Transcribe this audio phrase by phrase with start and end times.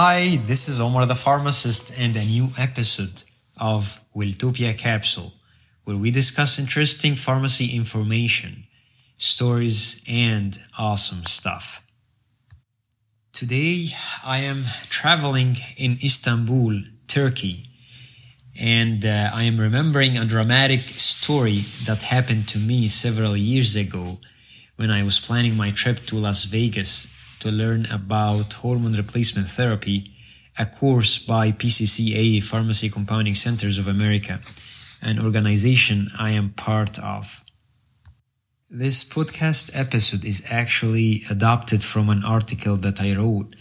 [0.00, 3.24] Hi, this is Omar the pharmacist and a new episode
[3.60, 5.32] of Welltopia Capsule,
[5.82, 8.68] where we discuss interesting pharmacy information,
[9.16, 11.84] stories, and awesome stuff.
[13.32, 13.88] Today
[14.24, 17.64] I am traveling in Istanbul, Turkey,
[18.56, 24.20] and uh, I am remembering a dramatic story that happened to me several years ago
[24.76, 30.12] when I was planning my trip to Las Vegas to learn about hormone replacement therapy,
[30.58, 34.40] a course by PCCA Pharmacy Compounding Centers of America,
[35.02, 37.44] an organization I am part of.
[38.70, 43.54] This podcast episode is actually adopted from an article that I wrote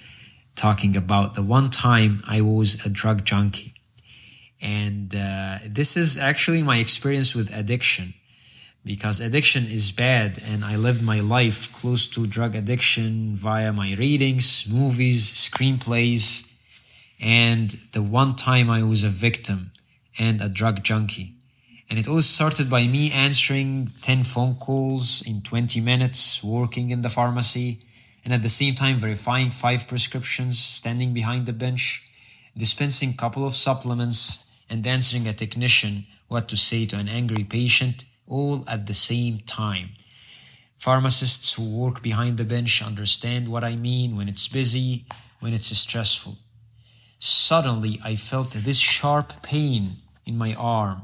[0.55, 3.73] talking about the one time I was a drug junkie.
[4.59, 8.15] And uh, this is actually my experience with addiction
[8.87, 13.93] because addiction is bad and I lived my life close to drug addiction via my
[13.95, 16.55] readings, movies, screenplays,
[17.21, 19.71] and the one time I was a victim
[20.17, 21.33] and a drug junkie.
[21.89, 27.01] And it all started by me answering 10 phone calls in 20 minutes, working in
[27.01, 27.79] the pharmacy,
[28.23, 32.09] and at the same time verifying five prescriptions, standing behind the bench,
[32.55, 37.43] dispensing a couple of supplements, and answering a technician what to say to an angry
[37.43, 39.89] patient all at the same time.
[40.77, 45.05] Pharmacists who work behind the bench understand what I mean when it's busy,
[45.39, 46.37] when it's stressful.
[47.19, 49.93] Suddenly, I felt this sharp pain
[50.25, 51.01] in my arm,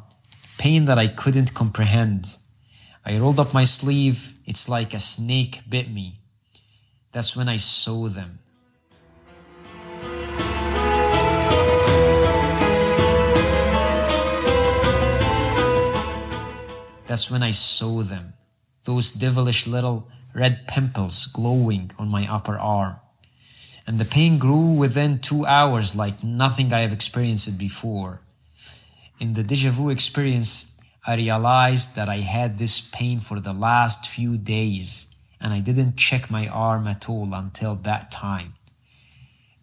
[0.58, 2.38] pain that I couldn't comprehend.
[3.06, 6.20] I rolled up my sleeve, it's like a snake bit me.
[7.12, 8.40] That's when I saw them.
[17.14, 18.34] That's when I saw them.
[18.86, 22.96] Those devilish little red pimples glowing on my upper arm.
[23.86, 28.22] And the pain grew within two hours like nothing I have experienced before.
[29.20, 34.10] In the deja vu experience, I realized that I had this pain for the last
[34.10, 38.56] few days and I didn't check my arm at all until that time.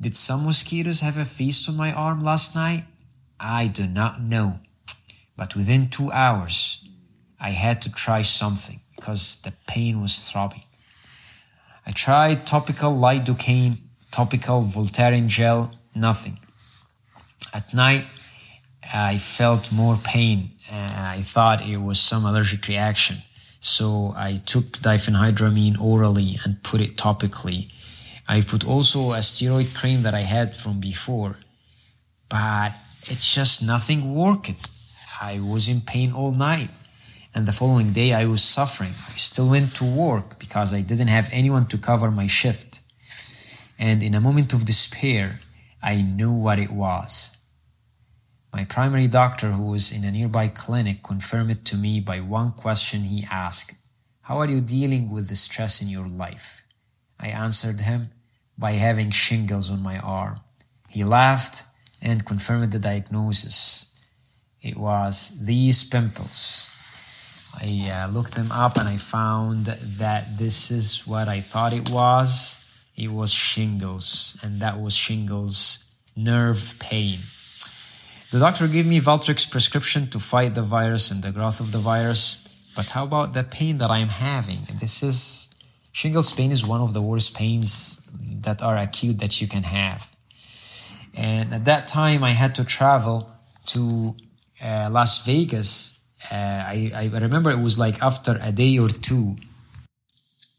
[0.01, 2.85] Did some mosquitoes have a feast on my arm last night?
[3.41, 4.61] I do not know.
[5.37, 6.87] But within two hours,
[7.41, 10.63] I had to try something because the pain was throbbing.
[11.87, 13.79] I tried topical lidocaine,
[14.11, 16.39] topical Voltaren gel, nothing.
[17.55, 18.05] At night,
[18.93, 20.51] I felt more pain.
[20.71, 23.23] Uh, I thought it was some allergic reaction.
[23.61, 27.71] So I took diphenhydramine orally and put it topically.
[28.29, 31.39] I put also a steroid cream that I had from before,
[32.29, 34.69] but it's just nothing worked.
[35.21, 36.71] I was in pain all night
[37.35, 38.91] and the following day I was suffering.
[38.91, 42.81] I still went to work because I didn't have anyone to cover my shift.
[43.79, 45.39] And in a moment of despair,
[45.83, 47.37] I knew what it was.
[48.53, 52.51] My primary doctor, who was in a nearby clinic, confirmed it to me by one
[52.53, 53.79] question he asked
[54.23, 56.63] How are you dealing with the stress in your life?
[57.21, 58.11] I answered him
[58.59, 60.41] by having shingles on my arm.
[60.89, 61.63] He laughed
[62.03, 63.87] and confirmed the diagnosis.
[64.61, 66.80] It was these pimples
[67.59, 71.91] I uh, looked them up and I found that this is what I thought it
[71.91, 72.67] was.
[72.97, 77.21] It was shingles, and that was shingles nerve pain.
[78.31, 81.79] The doctor gave me Valtrex prescription to fight the virus and the growth of the
[81.79, 82.47] virus.
[82.77, 84.59] But how about the pain that I'm having?
[84.79, 85.51] This is
[85.93, 88.07] shingles pain is one of the worst pains
[88.43, 90.15] that are acute that you can have.
[91.15, 93.29] And at that time, I had to travel
[93.67, 94.15] to
[94.63, 96.00] uh, Las Vegas
[96.31, 99.37] uh, I, I remember it was like after a day or two,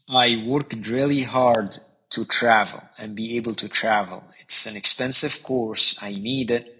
[0.08, 1.76] I worked really hard
[2.10, 4.24] to travel and be able to travel.
[4.40, 6.02] It's an expensive course.
[6.02, 6.76] I need it.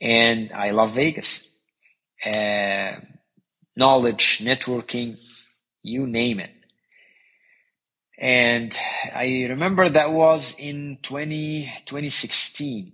[0.00, 1.56] And I love Vegas.
[2.24, 2.96] Uh,
[3.76, 5.18] knowledge, networking,
[5.82, 6.50] you name it.
[8.18, 8.76] And
[9.14, 12.92] I remember that was in 20, 2016.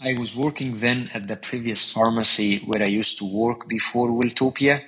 [0.00, 4.80] I was working then at the previous pharmacy where I used to work before Welltopia,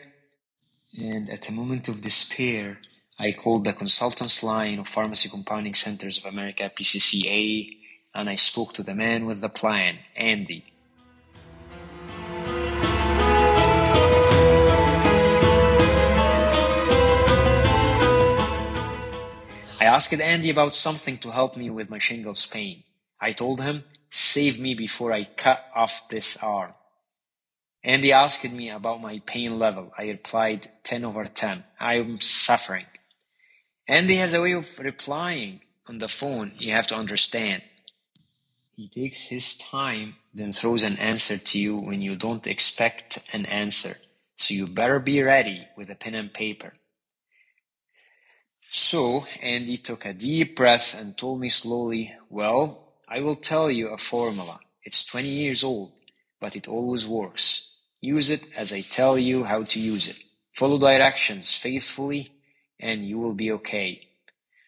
[1.02, 2.78] and at a moment of despair,
[3.18, 7.66] I called the consultants line of Pharmacy Compounding Centers of America, PCCA,
[8.14, 10.62] and I spoke to the man with the plan, Andy.
[19.80, 22.84] I asked Andy about something to help me with my shingles pain.
[23.20, 26.74] I told him Save me before I cut off this arm.
[27.82, 29.92] Andy asked me about my pain level.
[29.96, 31.64] I replied 10 over 10.
[31.78, 32.86] I am suffering.
[33.88, 37.62] Andy has a way of replying on the phone you have to understand.
[38.76, 43.46] He takes his time, then throws an answer to you when you don't expect an
[43.46, 43.94] answer.
[44.36, 46.72] So you better be ready with a pen and paper.
[48.70, 53.88] So Andy took a deep breath and told me slowly, Well, I will tell you
[53.88, 54.60] a formula.
[54.84, 55.92] It's 20 years old,
[56.40, 57.76] but it always works.
[58.00, 60.22] Use it as I tell you how to use it.
[60.52, 62.32] Follow directions faithfully
[62.78, 64.08] and you will be okay.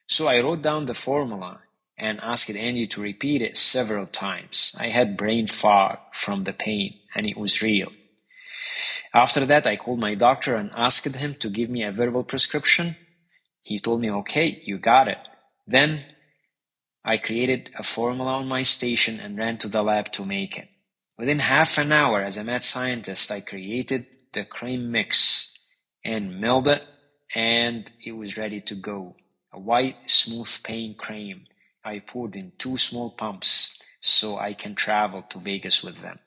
[0.07, 1.61] So I wrote down the formula
[1.97, 4.75] and asked Andy to repeat it several times.
[4.79, 7.93] I had brain fog from the pain and it was real.
[9.15, 12.97] After that, I called my doctor and asked him to give me a verbal prescription.
[13.61, 15.19] He told me, okay, you got it.
[15.67, 16.05] Then
[17.05, 20.69] I created a formula on my station and ran to the lab to make it.
[21.19, 25.59] Within half an hour, as a mad scientist, I created the cream mix
[26.05, 26.83] and milled it
[27.35, 29.17] and it was ready to go.
[29.53, 31.47] A white, smooth pain cream.
[31.85, 36.19] I poured in two small pumps so I can travel to Vegas with them.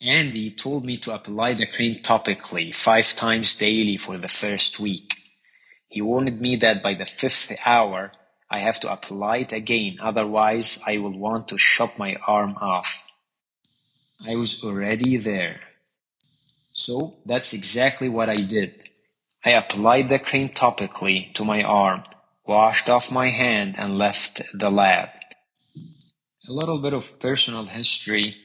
[0.00, 5.14] Andy told me to apply the cream topically five times daily for the first week.
[5.88, 8.12] He warned me that by the fifth hour,
[8.50, 13.06] I have to apply it again, otherwise I will want to chop my arm off.
[14.26, 15.60] I was already there.
[16.72, 18.84] So that's exactly what I did.
[19.44, 22.04] I applied the cream topically to my arm,
[22.46, 25.10] washed off my hand and left the lab.
[26.48, 28.36] A little bit of personal history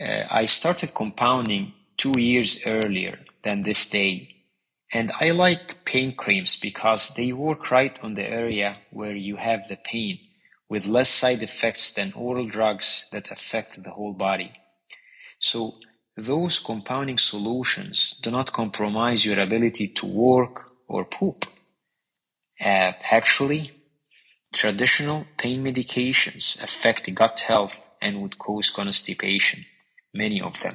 [0.00, 4.39] uh, I started compounding two years earlier than this day.
[4.92, 9.68] And I like pain creams because they work right on the area where you have
[9.68, 10.18] the pain
[10.68, 14.52] with less side effects than oral drugs that affect the whole body.
[15.38, 15.74] So
[16.16, 21.44] those compounding solutions do not compromise your ability to work or poop.
[22.60, 23.70] Uh, actually,
[24.52, 29.64] traditional pain medications affect gut health and would cause constipation
[30.12, 30.74] many of them.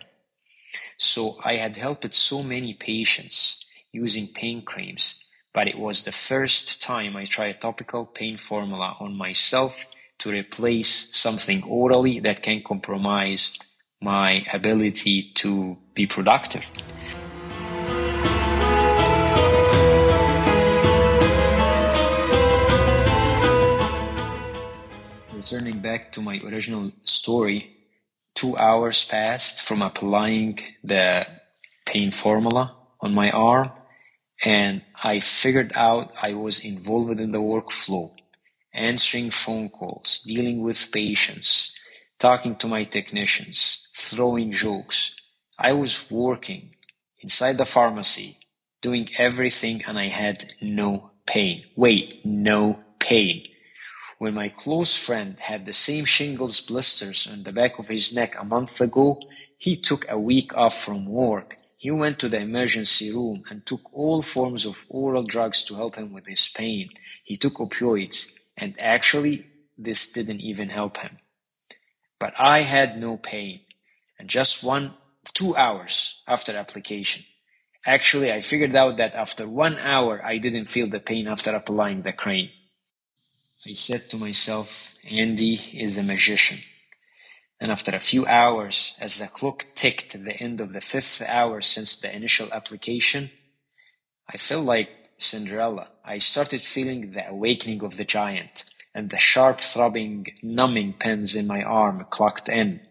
[0.98, 3.65] So I had helped so many patients
[3.96, 8.98] using pain creams, but it was the first time I tried a topical pain formula
[9.00, 9.86] on myself
[10.20, 13.58] to replace something orally that can compromise
[14.02, 16.70] my ability to be productive.
[25.34, 27.78] Returning back to my original story,
[28.34, 31.26] two hours passed from applying the
[31.86, 33.72] pain formula on my arm
[34.44, 38.14] and I figured out I was involved in the workflow,
[38.74, 41.78] answering phone calls, dealing with patients,
[42.20, 45.16] talking to my technicians, throwing jokes.
[45.58, 46.76] I was working
[47.20, 48.38] inside the pharmacy,
[48.82, 51.64] doing everything and I had no pain.
[51.76, 53.44] Wait, no pain.
[54.18, 58.36] When my close friend had the same shingles blisters on the back of his neck
[58.40, 59.20] a month ago,
[59.58, 61.58] he took a week off from work.
[61.86, 65.98] He went to the emergency room and took all forms of oral drugs to help
[65.98, 66.90] him with his pain.
[67.24, 69.46] He took opioids, and actually,
[69.78, 71.20] this didn't even help him.
[72.18, 73.60] But I had no pain,
[74.18, 74.96] and just one,
[75.36, 77.24] two hours after application.
[77.86, 82.02] Actually, I figured out that after one hour, I didn't feel the pain after applying
[82.02, 82.50] the cream.
[83.64, 86.58] I said to myself, Andy is a magician.
[87.60, 91.62] And after a few hours, as the clock ticked the end of the fifth hour
[91.62, 93.30] since the initial application,
[94.30, 95.90] I felt like Cinderella.
[96.04, 101.48] I started feeling the awakening of the giant, and the sharp throbbing, numbing pins in
[101.48, 102.82] my arm clocked in.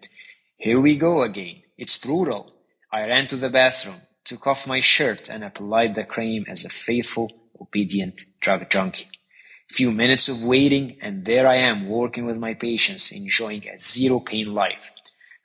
[0.57, 1.63] Here we go again.
[1.77, 2.53] It's brutal.
[2.93, 6.71] I ran to the bathroom, took off my shirt, and applied the cream as a
[6.71, 7.31] faithful,
[7.61, 9.09] obedient drug junkie.
[9.75, 14.21] Few minutes of waiting, and there I am working with my patients, enjoying a zero
[14.21, 14.93] pain life.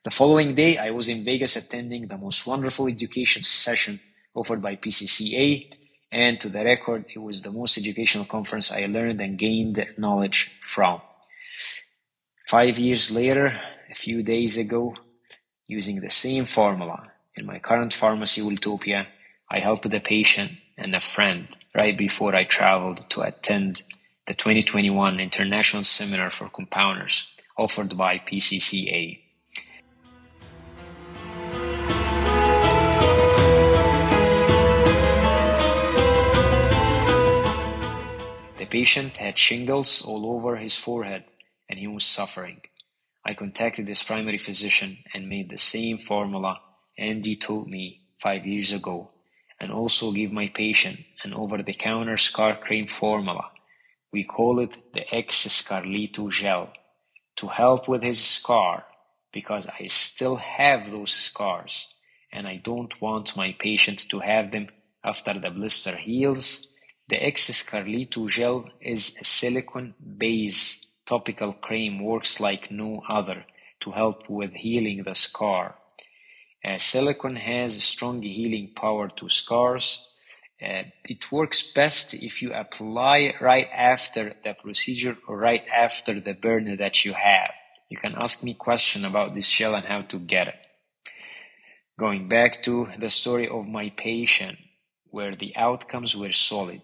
[0.04, 3.98] The following day, I was in Vegas attending the most wonderful education session
[4.32, 5.74] offered by PCCA,
[6.12, 10.56] and to the record, it was the most educational conference I learned and gained knowledge
[10.60, 11.02] from.
[12.46, 13.60] Five years later,
[13.90, 14.94] a few days ago,
[15.66, 19.08] using the same formula in my current pharmacy, Welltopia,
[19.50, 23.82] I helped a patient and a friend right before I traveled to attend
[24.30, 29.18] the 2021 International Seminar for Compounders offered by PCCA.
[38.58, 41.24] The patient had shingles all over his forehead
[41.68, 42.60] and he was suffering.
[43.26, 46.60] I contacted his primary physician and made the same formula
[46.96, 49.10] Andy told me five years ago
[49.58, 53.50] and also gave my patient an over-the-counter scar cream formula
[54.12, 56.72] we call it the X Scarlito gel
[57.36, 58.84] to help with his scar
[59.32, 61.94] because I still have those scars
[62.32, 64.68] and I don't want my patient to have them
[65.02, 66.76] after the blister heals.
[67.08, 73.44] The X Carlito gel is a silicone base topical cream works like no other
[73.80, 75.74] to help with healing the scar.
[76.64, 80.09] Uh, silicone has strong healing power to scars.
[80.62, 86.34] Uh, it works best if you apply right after the procedure or right after the
[86.34, 87.50] burn that you have.
[87.88, 90.56] You can ask me question about this gel and how to get it.
[91.98, 94.58] Going back to the story of my patient,
[95.10, 96.82] where the outcomes were solid.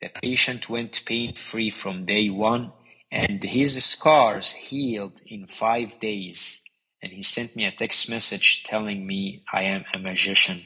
[0.00, 2.72] The patient went pain-free from day one
[3.10, 6.62] and his scars healed in five days.
[7.02, 10.62] And he sent me a text message telling me I am a magician,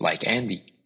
[0.00, 0.77] like Andy.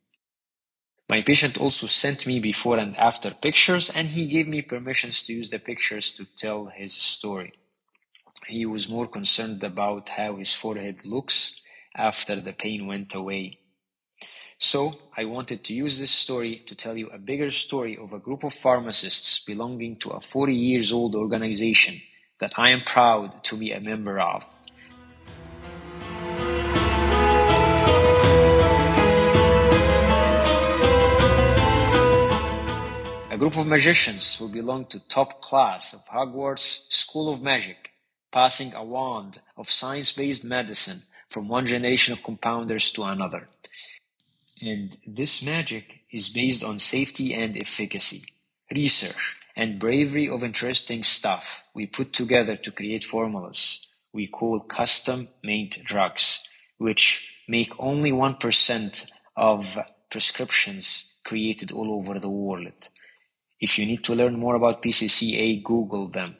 [1.12, 5.34] My patient also sent me before and after pictures, and he gave me permissions to
[5.34, 7.52] use the pictures to tell his story.
[8.46, 11.62] He was more concerned about how his forehead looks
[11.94, 13.58] after the pain went away.
[14.56, 18.24] So I wanted to use this story to tell you a bigger story of a
[18.26, 22.00] group of pharmacists belonging to a 40 years old organization
[22.40, 24.46] that I am proud to be a member of.
[33.42, 37.92] Group of magicians who belong to top class of Hogwarts School of Magic,
[38.30, 43.48] passing a wand of science-based medicine from one generation of compounders to another.
[44.64, 48.22] And this magic is based on safety and efficacy,
[48.72, 55.26] research, and bravery of interesting stuff we put together to create formulas we call custom
[55.42, 59.78] made drugs, which make only 1% of
[60.10, 62.88] prescriptions created all over the world.
[63.62, 66.34] If you need to learn more about PCCA, Google them.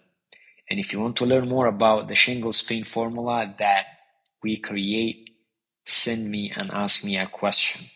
[0.68, 3.86] And if you want to learn more about the shingles pain formula that
[4.42, 5.30] we create,
[5.86, 7.86] send me and ask me a question.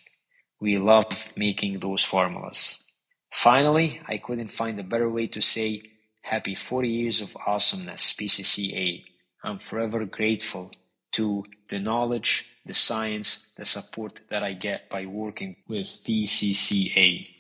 [0.61, 2.88] We love making those formulas.
[3.33, 5.83] Finally, I couldn't find a better way to say
[6.23, 9.02] happy 40 years of awesomeness, PCCA.
[9.42, 10.71] I'm forever grateful
[11.12, 17.35] to the knowledge, the science, the support that I get by working with PCCA.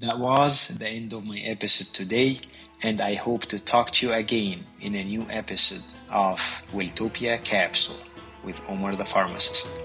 [0.00, 2.40] That was the end of my episode today,
[2.82, 6.38] and I hope to talk to you again in a new episode of
[6.70, 7.96] Welltopia Capsule
[8.44, 9.80] with Omar the Pharmacist.